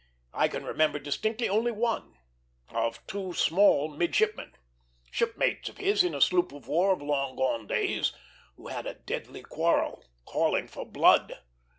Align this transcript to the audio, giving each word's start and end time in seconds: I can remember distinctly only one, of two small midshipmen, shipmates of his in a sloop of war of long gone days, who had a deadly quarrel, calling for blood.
I 0.33 0.47
can 0.47 0.63
remember 0.63 0.97
distinctly 0.97 1.47
only 1.47 1.71
one, 1.71 2.15
of 2.69 3.05
two 3.05 3.33
small 3.33 3.89
midshipmen, 3.95 4.53
shipmates 5.11 5.69
of 5.69 5.77
his 5.77 6.03
in 6.03 6.15
a 6.15 6.21
sloop 6.21 6.51
of 6.51 6.67
war 6.67 6.91
of 6.91 7.03
long 7.03 7.35
gone 7.35 7.67
days, 7.67 8.11
who 8.55 8.69
had 8.69 8.87
a 8.87 8.95
deadly 8.95 9.43
quarrel, 9.43 10.03
calling 10.25 10.67
for 10.67 10.87
blood. 10.87 11.37